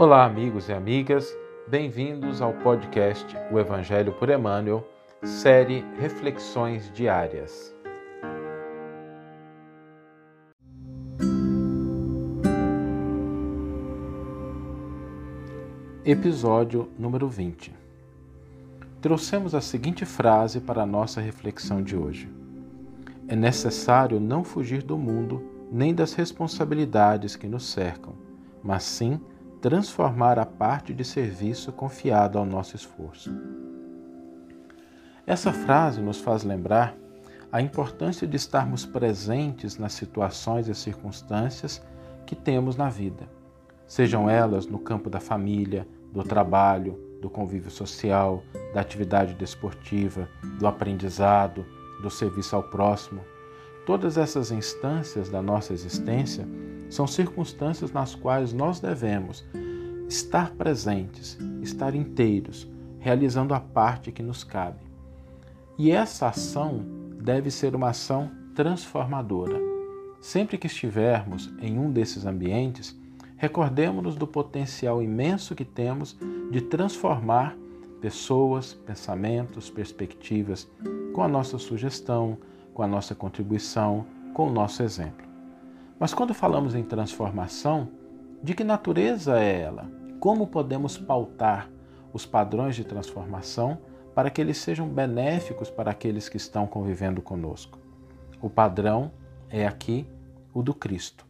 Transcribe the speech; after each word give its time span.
Olá, 0.00 0.24
amigos 0.24 0.70
e 0.70 0.72
amigas, 0.72 1.30
bem-vindos 1.68 2.40
ao 2.40 2.54
podcast 2.54 3.36
O 3.52 3.58
Evangelho 3.58 4.14
por 4.14 4.30
Emmanuel, 4.30 4.82
série 5.22 5.84
Reflexões 5.98 6.90
Diárias. 6.94 7.76
Episódio 16.02 16.88
número 16.98 17.28
20. 17.28 17.70
Trouxemos 19.02 19.54
a 19.54 19.60
seguinte 19.60 20.06
frase 20.06 20.60
para 20.62 20.84
a 20.84 20.86
nossa 20.86 21.20
reflexão 21.20 21.82
de 21.82 21.94
hoje: 21.94 22.26
É 23.28 23.36
necessário 23.36 24.18
não 24.18 24.44
fugir 24.44 24.82
do 24.82 24.96
mundo 24.96 25.42
nem 25.70 25.94
das 25.94 26.14
responsabilidades 26.14 27.36
que 27.36 27.46
nos 27.46 27.70
cercam, 27.70 28.14
mas 28.64 28.82
sim 28.82 29.20
transformar 29.60 30.38
a 30.38 30.46
parte 30.46 30.94
de 30.94 31.04
serviço 31.04 31.70
confiada 31.70 32.38
ao 32.38 32.46
nosso 32.46 32.76
esforço. 32.76 33.30
Essa 35.26 35.52
frase 35.52 36.00
nos 36.00 36.18
faz 36.18 36.42
lembrar 36.44 36.96
a 37.52 37.60
importância 37.60 38.26
de 38.26 38.36
estarmos 38.36 38.86
presentes 38.86 39.76
nas 39.76 39.92
situações 39.92 40.66
e 40.68 40.74
circunstâncias 40.74 41.82
que 42.24 42.34
temos 42.34 42.76
na 42.76 42.88
vida, 42.88 43.28
sejam 43.86 44.30
elas 44.30 44.66
no 44.66 44.78
campo 44.78 45.10
da 45.10 45.20
família, 45.20 45.86
do 46.12 46.22
trabalho, 46.22 46.98
do 47.20 47.28
convívio 47.28 47.70
social, 47.70 48.42
da 48.72 48.80
atividade 48.80 49.34
desportiva, 49.34 50.28
do 50.58 50.66
aprendizado, 50.66 51.66
do 52.00 52.08
serviço 52.08 52.56
ao 52.56 52.62
próximo. 52.62 53.20
Todas 53.84 54.16
essas 54.16 54.50
instâncias 54.50 55.28
da 55.28 55.42
nossa 55.42 55.72
existência 55.72 56.46
são 56.90 57.06
circunstâncias 57.06 57.92
nas 57.92 58.14
quais 58.14 58.52
nós 58.52 58.80
devemos 58.80 59.46
estar 60.08 60.50
presentes, 60.50 61.38
estar 61.62 61.94
inteiros, 61.94 62.68
realizando 62.98 63.54
a 63.54 63.60
parte 63.60 64.10
que 64.10 64.22
nos 64.22 64.42
cabe. 64.42 64.80
E 65.78 65.90
essa 65.90 66.28
ação 66.28 66.84
deve 67.22 67.50
ser 67.50 67.74
uma 67.74 67.90
ação 67.90 68.30
transformadora. 68.54 69.58
Sempre 70.20 70.58
que 70.58 70.66
estivermos 70.66 71.50
em 71.62 71.78
um 71.78 71.90
desses 71.90 72.26
ambientes, 72.26 72.98
recordemos-nos 73.36 74.16
do 74.16 74.26
potencial 74.26 75.02
imenso 75.02 75.54
que 75.54 75.64
temos 75.64 76.18
de 76.50 76.60
transformar 76.60 77.56
pessoas, 78.00 78.74
pensamentos, 78.74 79.70
perspectivas 79.70 80.68
com 81.14 81.22
a 81.22 81.28
nossa 81.28 81.56
sugestão, 81.56 82.36
com 82.74 82.82
a 82.82 82.86
nossa 82.86 83.14
contribuição, 83.14 84.04
com 84.34 84.48
o 84.48 84.52
nosso 84.52 84.82
exemplo. 84.82 85.29
Mas 86.00 86.14
quando 86.14 86.32
falamos 86.32 86.74
em 86.74 86.82
transformação, 86.82 87.90
de 88.42 88.54
que 88.54 88.64
natureza 88.64 89.38
é 89.38 89.60
ela? 89.60 89.86
Como 90.18 90.46
podemos 90.46 90.96
pautar 90.96 91.70
os 92.10 92.24
padrões 92.24 92.74
de 92.74 92.84
transformação 92.84 93.76
para 94.14 94.30
que 94.30 94.40
eles 94.40 94.56
sejam 94.56 94.88
benéficos 94.88 95.68
para 95.68 95.90
aqueles 95.90 96.26
que 96.26 96.38
estão 96.38 96.66
convivendo 96.66 97.20
conosco? 97.20 97.78
O 98.40 98.48
padrão 98.48 99.12
é 99.50 99.66
aqui 99.66 100.06
o 100.54 100.62
do 100.62 100.72
Cristo. 100.72 101.26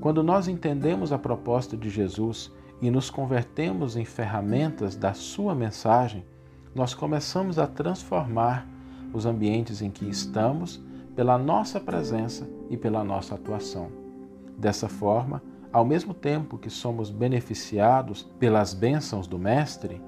Quando 0.00 0.24
nós 0.24 0.48
entendemos 0.48 1.12
a 1.12 1.18
proposta 1.18 1.76
de 1.76 1.88
Jesus 1.88 2.52
e 2.82 2.90
nos 2.90 3.10
convertemos 3.10 3.94
em 3.96 4.04
ferramentas 4.04 4.96
da 4.96 5.14
Sua 5.14 5.54
mensagem, 5.54 6.24
nós 6.74 6.94
começamos 6.94 7.60
a 7.60 7.66
transformar 7.68 8.66
os 9.12 9.24
ambientes 9.24 9.80
em 9.80 9.88
que 9.88 10.04
estamos 10.04 10.82
pela 11.14 11.38
nossa 11.38 11.80
presença 11.80 12.48
e 12.68 12.76
pela 12.76 13.04
nossa 13.04 13.34
atuação. 13.34 13.88
Dessa 14.56 14.88
forma, 14.88 15.42
ao 15.72 15.84
mesmo 15.84 16.14
tempo 16.14 16.58
que 16.58 16.70
somos 16.70 17.10
beneficiados 17.10 18.22
pelas 18.38 18.74
bênçãos 18.74 19.26
do 19.26 19.38
Mestre, 19.38 20.00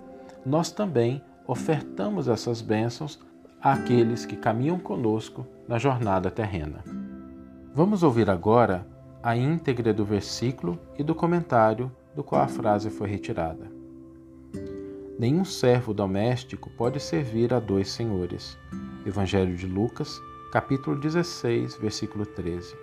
nós 0.44 0.70
também 0.70 1.22
ofertamos 1.46 2.28
essas 2.28 2.60
bênçãos 2.60 3.18
àqueles 3.60 4.24
que 4.24 4.36
caminham 4.36 4.78
conosco 4.78 5.46
na 5.66 5.78
jornada 5.78 6.30
terrena. 6.30 6.84
Vamos 7.74 8.02
ouvir 8.02 8.30
agora 8.30 8.86
a 9.22 9.36
íntegra 9.36 9.92
do 9.92 10.04
versículo 10.04 10.78
e 10.96 11.02
do 11.02 11.14
comentário 11.14 11.90
do 12.14 12.22
qual 12.22 12.42
a 12.42 12.48
frase 12.48 12.90
foi 12.90 13.08
retirada. 13.08 13.70
Nenhum 15.18 15.44
servo 15.44 15.92
doméstico 15.92 16.70
pode 16.70 17.00
servir 17.00 17.52
a 17.52 17.58
dois 17.58 17.90
senhores. 17.90 18.56
Evangelho 19.04 19.56
de 19.56 19.66
Lucas, 19.66 20.20
capítulo 20.52 20.96
16, 20.96 21.76
versículo 21.76 22.24
13. 22.24 22.76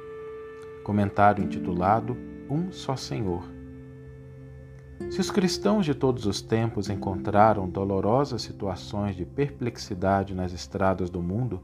Comentário 0.83 1.43
intitulado 1.43 2.15
Um 2.49 2.71
só 2.73 2.97
Senhor. 2.97 3.43
Se 5.09 5.21
os 5.21 5.31
cristãos 5.31 5.85
de 5.85 5.95
todos 5.95 6.25
os 6.25 6.41
tempos 6.41 6.89
encontraram 6.89 7.69
dolorosas 7.69 8.41
situações 8.41 9.15
de 9.15 9.25
perplexidade 9.25 10.35
nas 10.35 10.51
estradas 10.51 11.09
do 11.09 11.21
mundo, 11.21 11.61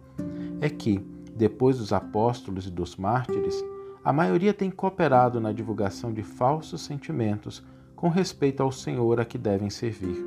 é 0.61 0.69
que, 0.69 0.99
depois 1.35 1.77
dos 1.77 1.91
apóstolos 1.91 2.65
e 2.65 2.71
dos 2.71 2.95
mártires, 2.95 3.61
a 4.03 4.13
maioria 4.13 4.53
tem 4.53 4.71
cooperado 4.71 5.41
na 5.41 5.51
divulgação 5.51 6.13
de 6.13 6.23
falsos 6.23 6.81
sentimentos 6.81 7.61
com 7.93 8.07
respeito 8.07 8.63
ao 8.63 8.71
Senhor 8.71 9.19
a 9.19 9.25
que 9.25 9.37
devem 9.37 9.69
servir. 9.69 10.25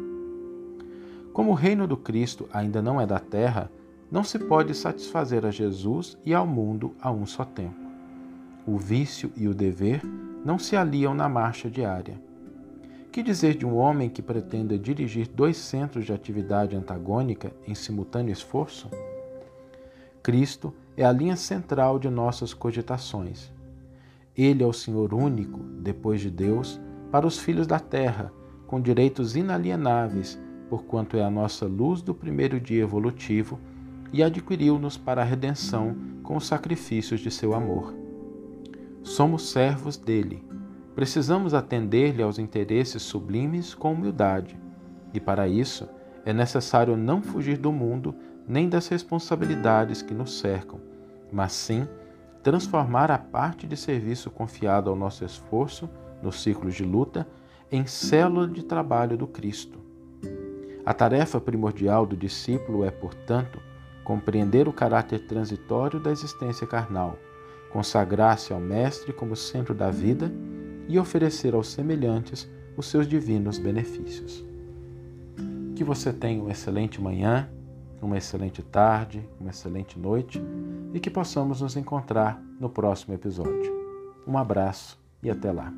Como 1.32 1.52
o 1.52 1.54
reino 1.54 1.86
do 1.86 1.96
Cristo 1.96 2.46
ainda 2.52 2.82
não 2.82 3.00
é 3.00 3.06
da 3.06 3.18
terra, 3.18 3.70
não 4.12 4.22
se 4.22 4.38
pode 4.38 4.74
satisfazer 4.74 5.46
a 5.46 5.50
Jesus 5.50 6.18
e 6.22 6.34
ao 6.34 6.46
mundo 6.46 6.94
a 7.00 7.10
um 7.10 7.24
só 7.24 7.46
tempo. 7.46 7.80
O 8.66 8.76
vício 8.76 9.32
e 9.34 9.48
o 9.48 9.54
dever 9.54 10.02
não 10.44 10.58
se 10.58 10.76
aliam 10.76 11.14
na 11.14 11.30
marcha 11.30 11.70
diária. 11.70 12.20
Que 13.10 13.22
dizer 13.22 13.56
de 13.56 13.64
um 13.64 13.74
homem 13.74 14.10
que 14.10 14.20
pretenda 14.20 14.78
dirigir 14.78 15.28
dois 15.28 15.56
centros 15.56 16.04
de 16.04 16.12
atividade 16.12 16.76
antagônica 16.76 17.54
em 17.66 17.74
simultâneo 17.74 18.30
esforço? 18.30 18.90
Cristo 20.22 20.74
é 20.94 21.06
a 21.06 21.12
linha 21.12 21.36
central 21.36 21.98
de 21.98 22.10
nossas 22.10 22.52
cogitações. 22.52 23.50
Ele 24.36 24.62
é 24.62 24.66
o 24.66 24.74
Senhor 24.74 25.14
único, 25.14 25.58
depois 25.58 26.20
de 26.20 26.30
Deus, 26.30 26.78
para 27.10 27.26
os 27.26 27.38
filhos 27.38 27.66
da 27.66 27.80
terra, 27.80 28.30
com 28.66 28.78
direitos 28.78 29.36
inalienáveis, 29.36 30.38
porquanto 30.68 31.16
é 31.16 31.24
a 31.24 31.30
nossa 31.30 31.64
luz 31.66 32.02
do 32.02 32.14
primeiro 32.14 32.60
dia 32.60 32.82
evolutivo 32.82 33.58
e 34.12 34.22
adquiriu-nos 34.22 34.96
para 34.96 35.22
a 35.22 35.24
redenção 35.24 35.96
com 36.22 36.36
os 36.36 36.46
sacrifícios 36.46 37.20
de 37.20 37.30
seu 37.30 37.54
amor. 37.54 37.94
Somos 39.02 39.50
servos 39.50 39.96
dele. 39.96 40.44
Precisamos 40.94 41.54
atender-lhe 41.54 42.22
aos 42.22 42.38
interesses 42.38 43.02
sublimes 43.02 43.74
com 43.74 43.92
humildade, 43.92 44.58
e 45.14 45.18
para 45.18 45.48
isso 45.48 45.88
é 46.24 46.32
necessário 46.32 46.96
não 46.96 47.22
fugir 47.22 47.56
do 47.56 47.72
mundo 47.72 48.14
nem 48.46 48.68
das 48.68 48.88
responsabilidades 48.88 50.02
que 50.02 50.12
nos 50.12 50.38
cercam, 50.38 50.80
mas 51.32 51.52
sim 51.52 51.88
transformar 52.42 53.10
a 53.10 53.18
parte 53.18 53.66
de 53.66 53.76
serviço 53.76 54.30
confiada 54.30 54.90
ao 54.90 54.96
nosso 54.96 55.24
esforço 55.24 55.88
nos 56.22 56.42
ciclos 56.42 56.74
de 56.74 56.84
luta 56.84 57.26
em 57.70 57.86
célula 57.86 58.46
de 58.46 58.64
trabalho 58.64 59.16
do 59.16 59.26
Cristo. 59.26 59.78
A 60.84 60.92
tarefa 60.92 61.40
primordial 61.40 62.04
do 62.04 62.16
discípulo 62.16 62.84
é, 62.84 62.90
portanto, 62.90 63.60
compreender 64.04 64.68
o 64.68 64.72
caráter 64.72 65.20
transitório 65.26 66.00
da 66.00 66.10
existência 66.10 66.66
carnal, 66.66 67.18
consagrar-se 67.70 68.52
ao 68.52 68.60
Mestre 68.60 69.12
como 69.12 69.36
centro 69.36 69.74
da 69.74 69.90
vida 69.90 70.32
e 70.88 70.98
oferecer 70.98 71.54
aos 71.54 71.68
semelhantes 71.68 72.48
os 72.76 72.86
seus 72.86 73.06
divinos 73.06 73.58
benefícios. 73.58 74.44
Que 75.74 75.84
você 75.84 76.12
tenha 76.12 76.40
uma 76.42 76.50
excelente 76.50 77.00
manhã, 77.00 77.48
uma 78.00 78.18
excelente 78.18 78.62
tarde, 78.62 79.26
uma 79.40 79.50
excelente 79.50 79.98
noite 79.98 80.42
e 80.92 81.00
que 81.00 81.10
possamos 81.10 81.60
nos 81.60 81.76
encontrar 81.76 82.42
no 82.58 82.68
próximo 82.68 83.14
episódio. 83.14 83.72
Um 84.26 84.36
abraço 84.36 84.98
e 85.22 85.30
até 85.30 85.50
lá. 85.50 85.72